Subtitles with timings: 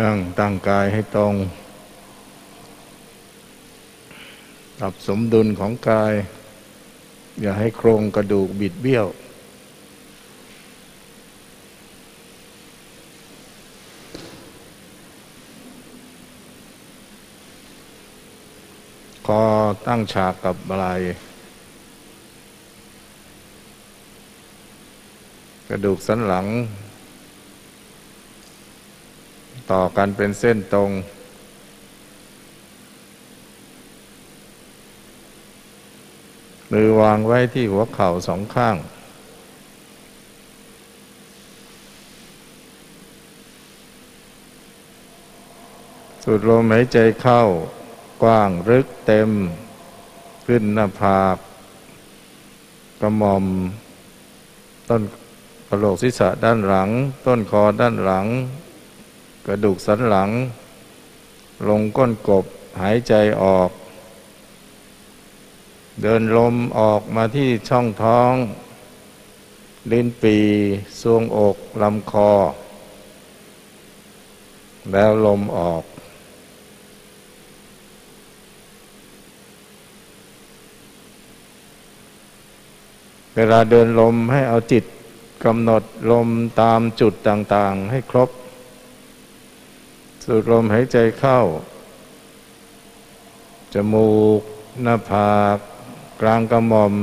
[0.00, 1.34] ตั้งตั้งกายให้ตรง
[4.78, 6.12] ปรับสมดุลของกาย
[7.40, 9.06] อย่าให้โครงกระดูกบิดเบี้ยว
[19.26, 19.42] คอ
[19.86, 20.84] ตั้งฉากกับไหล
[25.68, 26.46] กระดูกสันหลัง
[29.72, 30.90] ต่อกันเป็นเส้นตรง
[36.70, 38.76] มือวางไว้ที่หัวเข่าสองข้าง
[46.24, 47.42] สูดลมหายใจเข้า
[48.22, 49.30] กว้างลึกเต็ม
[50.46, 51.36] ขึ้นหน้าผาก
[53.00, 53.44] กระหม่อม
[54.88, 55.02] ต้น
[55.68, 56.88] กระโหลกศีรษะด้านหลัง
[57.26, 58.26] ต้นคอด้านหลัง
[59.50, 60.30] ระดูกสันหลัง
[61.68, 62.44] ลงก้นกบ
[62.80, 63.70] หายใจออก
[66.02, 68.32] เดินลมออกมาที่ช่องท้อง
[69.90, 70.36] ลิ้นปี
[71.00, 72.30] ซวงอกลำคอ
[74.92, 75.84] แล้วลมออก
[83.34, 84.84] เวลาเดินลมให้เอาจิต
[85.44, 86.28] กำหนดลม
[86.60, 88.30] ตามจุดต่าง ๆ ให้ครบ
[90.24, 91.38] สูดลมหายใจเข้า
[93.74, 94.40] จมูก
[94.82, 95.58] หน้าผาก
[96.20, 96.94] กลางกระหม่อม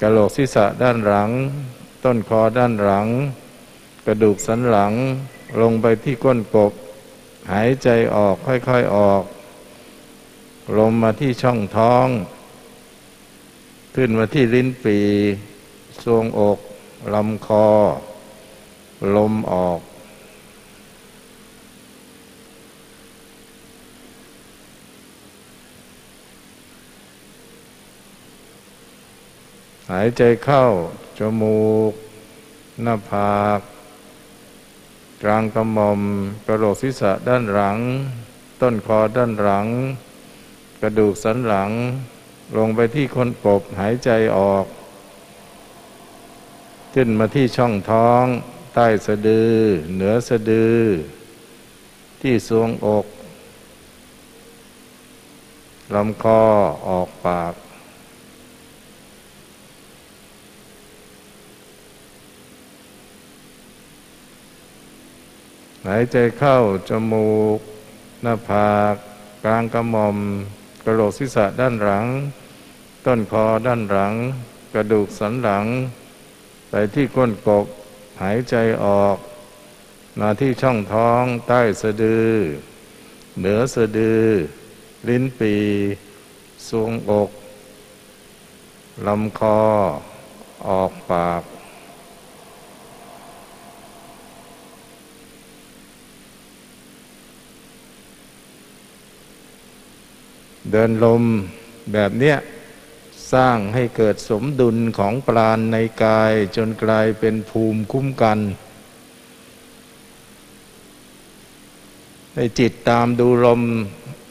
[0.00, 1.30] กระโหลกศีรษะด้านหลัง
[2.04, 3.06] ต้นคอด้านหลัง
[4.06, 4.92] กระดูกสันหลัง
[5.60, 6.72] ลงไปที่ก้นกบ
[7.52, 9.22] หายใจออกค่อยๆออก
[10.78, 12.06] ลมมาที่ช่องท้อง
[13.94, 14.98] ขึ้นมาที่ลิ้นปี
[16.02, 16.58] ทรวงอก
[17.14, 17.66] ลำคอ
[19.16, 19.80] ลมออก
[29.90, 30.64] หายใจเข้า
[31.18, 31.92] จมูก
[32.82, 33.60] หน้าผาก
[35.22, 36.00] กลางกระหม่อม
[36.46, 37.78] กระโหลกศีรษะด้านหลัง
[38.60, 39.66] ต้นคอด้านหลัง
[40.80, 41.70] กระดูกสันหลัง
[42.56, 44.66] ลงไปที่คนกบหายใจออก
[46.94, 48.24] ขึ้นมาที่ช่องท้อง
[48.74, 49.54] ใต้สะดือ
[49.94, 50.80] เหนือสะดือ
[52.20, 53.06] ที่สวงอก
[55.94, 56.42] ลำคอ
[56.88, 57.54] ออกปาก
[65.86, 66.56] หายใจเข้า
[66.88, 67.58] จมูก
[68.22, 68.94] หน้าผาก
[69.44, 70.18] กลางกระหม่อม
[70.84, 72.06] กระโหลกศีรษะด้านหลัง
[73.04, 74.14] ต้นคอด้านหลัง
[74.74, 75.66] กระดูกสันหลัง
[76.70, 77.66] ไปที่ก้นกบ
[78.22, 79.16] หายใจออก
[80.20, 82.30] มาที่ช่องท้องใต้สะดือ
[83.38, 84.24] เหนือสะดือ
[85.08, 85.54] ลิ้นปี
[86.68, 87.30] ทรวงอก
[89.06, 89.60] ลำคอ
[90.68, 91.42] ออกปาก
[100.70, 101.22] เดินลม
[101.92, 102.36] แบบเนี้ย
[103.32, 108.38] สร้างให้เกิดสมดุลของปราณในกายจนกลายเป็นภูมิคุ้มกัน
[112.34, 113.62] ให้จิตตามดูลม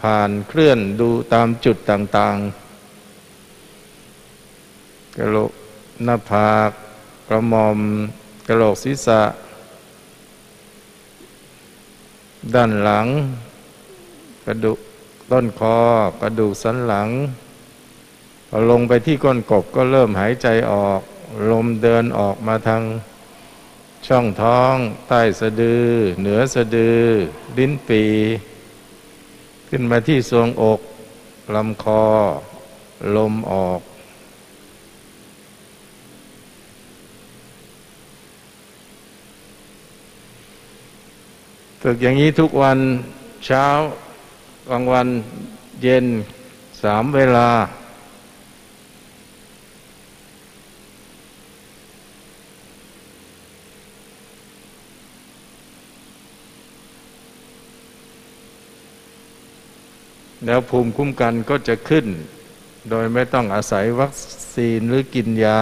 [0.00, 2.36] ผ่านเคลื่อนดูตามจุดต่าง
[4.16, 5.52] ๆ กระโหลก
[6.04, 6.70] หน้าผาก
[7.28, 7.78] กระหม่อม
[8.48, 9.22] กระโหลกศีรษะ
[12.54, 13.06] ด้านหลัง
[14.44, 14.78] กระดูก
[15.32, 15.76] ต้นคอ
[16.20, 17.08] กระดูกสันหลัง
[18.48, 21.00] พอลงไปที่ก้นกบก็เริ่มหายใจออก
[21.50, 22.82] ลมเดินออกมาทาง
[24.06, 24.76] ช่องท้อง
[25.08, 25.86] ใต้สะดือ
[26.20, 27.02] เหนือสะดือ
[27.58, 28.02] ลิ้นปี
[29.68, 30.80] ขึ้นมาที่ทรวงอก
[31.54, 32.04] ลำคอ
[33.16, 33.80] ลมออก
[41.82, 42.78] ฝึกอย่างนี้ทุกวัน
[43.46, 43.66] เช้า
[44.70, 45.08] กลางวัน
[45.82, 46.06] เย็น
[46.82, 47.48] สามเวลา
[60.46, 62.06] แล้วภูมิคุ้มกันก็จะขึ้น
[62.90, 64.12] โดยไม่ต้องอาศัยวัค
[64.54, 65.60] ซีนหรือกินยา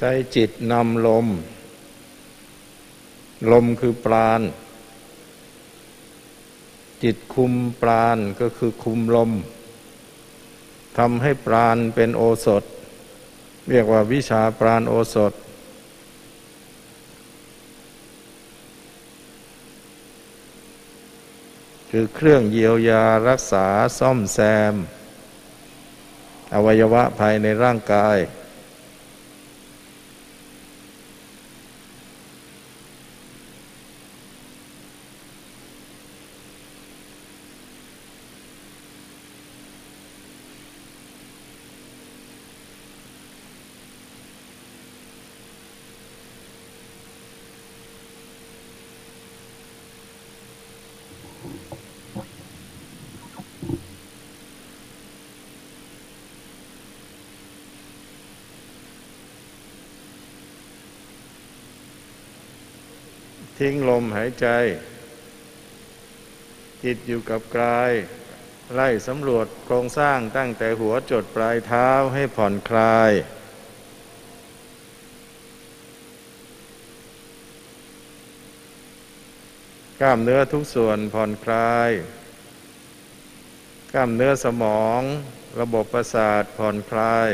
[0.02, 0.04] จ
[0.36, 1.26] จิตนำลม
[3.52, 4.40] ลมคือปราณ
[7.02, 7.52] จิตคุม
[7.82, 9.30] ปราณก็คือคุมลม
[10.98, 12.64] ทำให้ปราณเป็นโอสถ
[13.70, 15.32] เรียกว่าวิชาปราณโอสถ
[21.90, 23.66] คือเครื่องเยียวยารักษา
[23.98, 24.38] ซ่อมแซ
[24.72, 24.74] ม
[26.54, 28.18] อวัยวะภายในร่างกาย
[63.58, 64.46] ทิ้งลมหายใจ
[66.84, 67.92] จิตอยู่กับกาย
[68.74, 73.12] ไล่สำรวจโครงสร้างตั้งแต่หัวจดปลายเท้าให้ผ่อนคลาย
[80.00, 81.90] กล้ามเนื้อทุกส่วนผ่อนคลาย
[83.92, 85.02] กล้ามเนื้อสมอง
[85.60, 87.28] ระบบประสาทผ่อนคลาย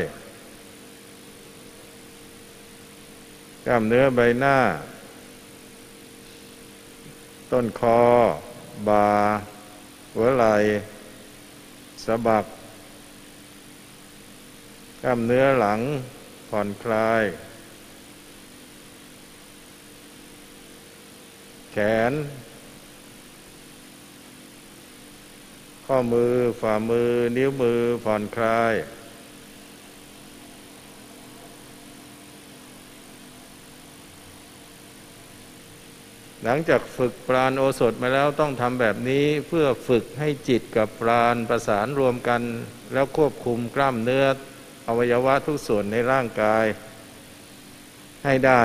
[3.65, 4.57] กล้ามเนื้อใบหน้า
[7.53, 8.01] ต้นคอ
[8.87, 9.07] บ่า
[10.13, 10.55] หัวไหล่
[12.03, 12.45] สะบัก
[15.03, 15.79] กล้ามเนื้อหลัง
[16.49, 17.23] ผ่อนคลาย
[21.73, 21.77] แข
[22.11, 22.13] น
[25.85, 28.73] ข้อมือฝ่ามือนิ้วมือผ่อนคลาย
[36.45, 42.41] หลังจากฝึกปราณโอสถมาแล้วต้องทำแบบนี้เพื่อฝึกให้จิตกับปราณประสานรวมกัน
[42.93, 44.25] แล้วควบคุมกล้ามเนื้อ
[44.87, 46.65] อวัยวะทุกส่วนในร่างกาย
[48.25, 48.61] ให้ได้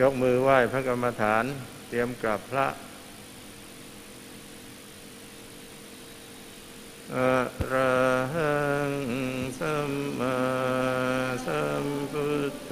[0.00, 1.44] ยกมือไหว้พระกรรมฐาน
[1.88, 2.66] เตรียมกลับพระ
[7.15, 7.35] อะ
[7.71, 7.95] ระ
[8.33, 8.55] หั
[8.89, 8.93] ง
[9.59, 10.39] สัมมา
[11.45, 12.71] สัมพุทโธ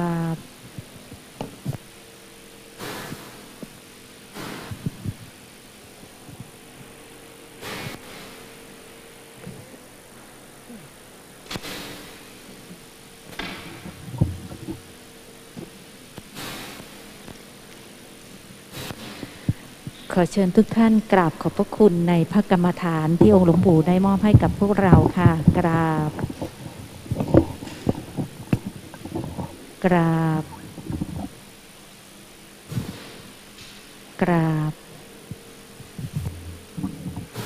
[20.15, 26.11] ขอเชิญทุกท่านกราบขอบพระคุณในพระกรรมฐานที่องค์หลวงปู่ได้มอบให้กับพวกเราค่ะ กราบ
[29.85, 30.43] กราบ
[34.21, 34.71] กราบ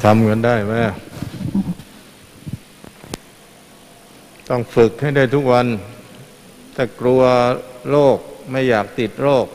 [0.04, 0.74] ทำกันได้ไหม
[4.50, 5.68] ต้องฝึกให้ได้ทุกวัน
[6.76, 7.22] ถ้ากลัว
[7.90, 8.18] โรค
[8.52, 9.46] ไม่อยากติดโรค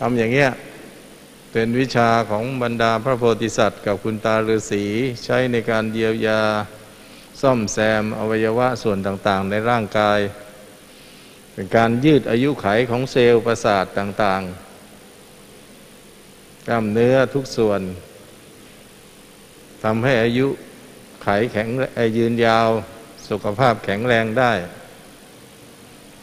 [0.00, 0.50] ทำอย่างเงี้ย
[1.54, 4.84] เป็นวิชาของบรรดาพระโพธิสัตว์ กับคุณตาฤาษี
[5.24, 6.42] ใช้ในการเยียวยา
[7.40, 10.20] ซ่อมแซมอวัยวะส่วนต่างๆ ในร่างกาย
[11.52, 17.80] เป็นการยืดอายุไขของเซลล์ประสาทต่างๆ กล้ามเนื้อทุกส่วน
[19.82, 20.46] ทำให้อายุ
[21.22, 21.68] ไขแข็ง
[22.16, 22.68] ยืนยาว
[23.28, 24.52] สุขภาพแข็งแรงได้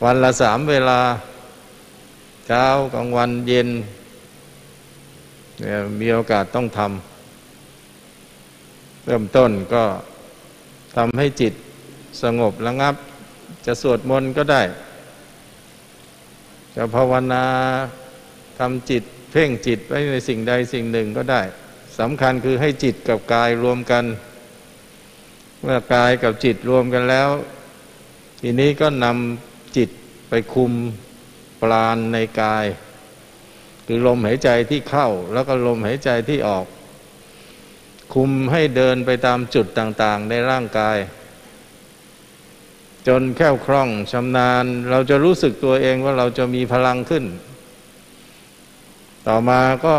[0.04, 1.02] วันละสามเวลา
[2.48, 3.70] เช้ากลางวันเย็น
[6.02, 9.84] มีโอกาสต้องทำเริ่มต้นก็
[10.98, 11.54] ทำให้จิต
[12.24, 12.96] สงบระงับ
[13.66, 14.62] จะสวดมนต์ก็ได้
[16.76, 17.46] จะภาวนา
[18.60, 21.42] ทำจิต เพ่งจิตไว้ในสิ่งใดสิ่งหนึ่งก็ได้
[22.00, 24.06] สำคัญคือให้จิตกับกายรวมกัน
[25.62, 27.30] เมื่อกายกับจิตรวมกันแล้ว
[28.42, 29.90] ทีนี้ก็นำจิต
[30.30, 30.72] ไปคุม
[31.62, 32.66] ปราณในกาย
[33.88, 36.66] คือลมหายใจที่เข้าแล้วก็ลมหายใจที่ออก
[38.14, 40.98] คุมให้เดินไปตามจุดต่างๆ ในร่างกาย
[43.08, 47.26] จนแค่วคล่องชำนาญ เราจะรู้สึกตัวเองว่าเราจะมีพลังขึ้น
[49.28, 49.96] ต่อมาก็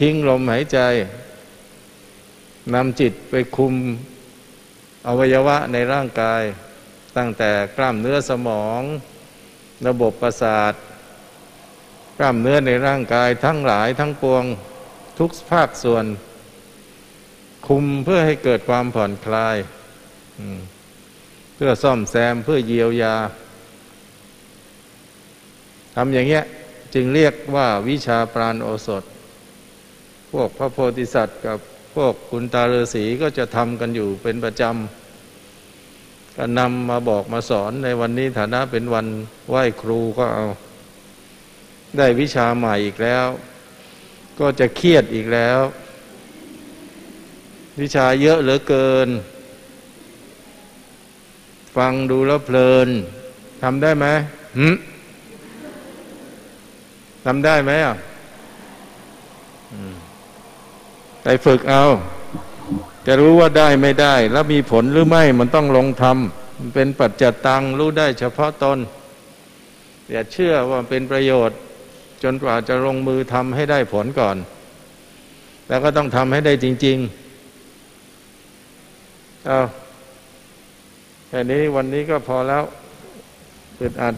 [0.00, 0.78] ทิ้งลมหายใจ
[2.74, 3.74] นำจิตไปคุม
[5.06, 6.42] อวัยวะในร่างกาย
[7.16, 8.82] ตั้งแต่กล้ามเนื้อสมอง
[9.86, 10.72] ระบบประสาท
[12.18, 14.44] กล้ามเนื้อในร่างกายทั้งหลายทั้งปวง
[15.18, 16.04] ทุกภาคส่วน
[17.66, 19.56] คุมเพื่อให้เกิดความผ่อนคลาย
[21.54, 23.16] เพื่อซ่อมแซมเพื่อเยียวยา
[25.94, 26.44] ทำอย่างเงี้ย
[26.94, 29.04] จึงเรียกว่าวิชาปราณโอสถ
[30.32, 31.58] พวกพระโพธิสัตว์กับ
[31.94, 39.06] พวกคุณตาฤาษีก็จะทำกันอยู่เป็นประจำ ก็นำมาบอกมาสอนในวันนี้ฐานะเป็นวัน
[39.48, 40.46] ไหว้ครูก็เอา
[41.98, 43.26] ได้วิชาใหม่อีกแล้ว
[44.38, 45.60] ก็จะเครียดอีกแล้ว
[47.80, 49.08] วิชาเยอะเหลือเกิน
[51.76, 52.88] ฟังดูแล้วเพลิน
[53.62, 54.06] ทำได้ไหม
[54.58, 54.74] หืม
[57.24, 57.96] ทำได้ไหมอะ
[61.22, 61.84] ไปฝึกเอา
[63.06, 68.78] จะรู้ว่าได้ไม่ได้ แล้วมีผลหรือไม่มันต้องลงทำมันเป็นปัจจตังรู้ได้เฉพาะตน
[70.10, 71.58] อย่าเชื่อว่าเป็นประโยชน์
[72.24, 74.36] จนกว่าจะลงมือทำให้ได้ผลก่อน
[75.68, 76.98] แล้วก็ต้องทำให้ได้จริง
[78.26, 79.58] ๆ เอา
[81.28, 82.62] แค่นี้วันนี้ก็พอแล้ว
[83.80, 84.12] อึดอัด